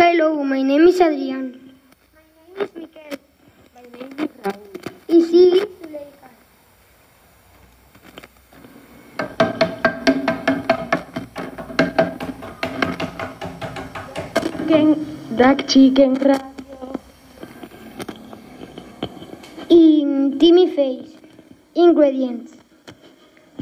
[0.00, 1.74] my name is Adrian.
[2.14, 3.18] My name is Miquel.
[3.74, 4.72] My name is Raúl.
[5.08, 6.28] Y Zuleika.
[14.40, 14.88] Chicken,
[15.36, 16.98] duck chicken radio.
[19.68, 21.12] in Timmy Face.
[21.74, 22.54] Ingredients.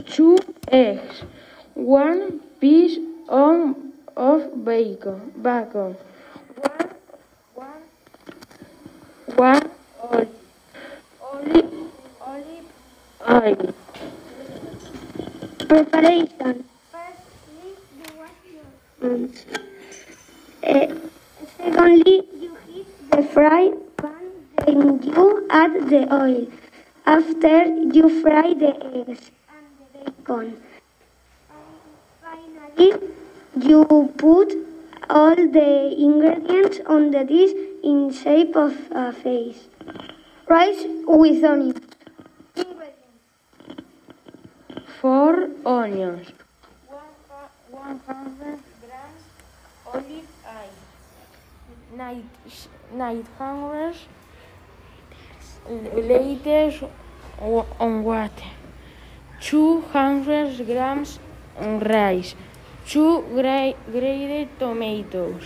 [0.07, 1.25] Two eggs.
[1.75, 5.33] One piece of bacon.
[5.43, 5.97] Bacon.
[9.39, 9.71] One
[10.03, 10.29] olive.
[11.23, 11.73] Olive,
[12.21, 12.67] olive
[13.31, 13.75] oil.
[15.69, 16.65] Preparation.
[16.91, 19.29] Firstly, you wash your Mm.
[20.65, 20.89] Eh,
[21.57, 24.27] secondly, you heat the fry pan,
[24.67, 26.49] then you add the oil.
[27.07, 27.65] After
[27.97, 30.57] you fry the eggs and the bacon.
[32.27, 32.91] Finally,
[33.71, 33.85] you
[34.19, 34.59] put
[35.09, 35.71] all the
[36.09, 39.69] ingredients on the dish in shape of a face.
[40.49, 41.81] Rice with onions.
[45.01, 46.29] Four onions.
[47.71, 49.25] One hundred grams
[49.87, 50.75] olive oil.
[51.97, 52.29] Nine,
[52.93, 53.95] nine hundred
[55.95, 56.83] liters
[57.41, 58.51] wa- on water.
[59.41, 61.19] Two hundred grams
[61.59, 62.35] on rice.
[62.87, 65.45] Two gra- grated tomatoes.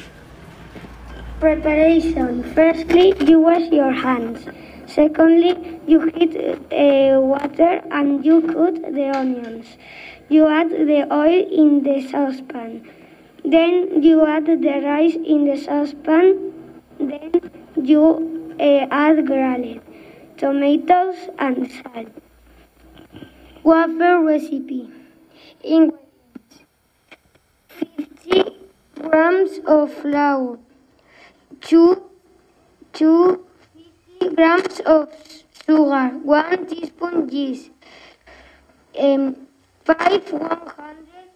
[1.43, 2.45] Preparation.
[2.55, 4.47] Firstly, you wash your hands.
[4.87, 9.77] Secondly, you heat uh, water and you cut the onions.
[10.29, 12.89] You add the oil in the saucepan.
[13.45, 16.53] Then you add the rice in the saucepan.
[17.01, 17.33] Then
[17.75, 19.83] you uh, add garlic,
[20.37, 22.07] tomatoes, and salt.
[23.65, 24.93] Waffle recipe.
[25.65, 26.61] Ingredients:
[27.67, 28.43] 50
[29.01, 30.61] grams of flour
[31.61, 32.03] two,
[32.93, 35.09] two fifty grams of
[35.67, 37.71] sugar, one teaspoon yeast,
[38.99, 39.37] um,
[39.85, 41.29] five one hundred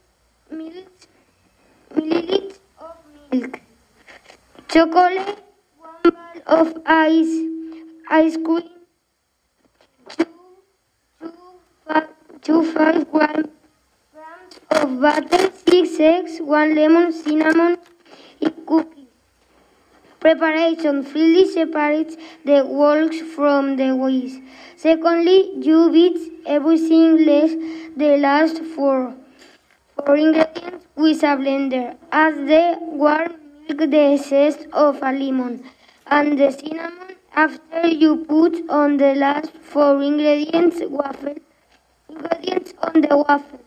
[0.50, 1.08] mils,
[1.94, 2.96] milliliters of
[3.32, 3.60] milk,
[4.68, 5.38] chocolate,
[5.78, 7.34] one ball of ice,
[8.10, 8.70] ice cream,
[10.08, 10.26] two,
[11.20, 11.32] two,
[11.86, 12.08] five,
[12.42, 13.50] two five gram,
[14.12, 17.78] grams of butter, six eggs, one lemon, cinnamon,
[18.40, 18.95] and cookies.
[20.20, 24.36] Preparation freely separates the yolks from the whites.
[24.76, 27.52] Secondly, you beat everything less
[27.96, 29.14] the last four,
[29.94, 31.96] four ingredients with a blender.
[32.10, 33.34] Add the warm
[33.68, 35.64] milk, the zest of a lemon,
[36.06, 37.16] and the cinnamon.
[37.34, 41.36] After you put on the last four ingredients, waffle
[42.08, 43.60] ingredients on the waffle.